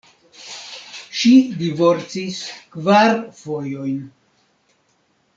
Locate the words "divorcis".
1.59-2.39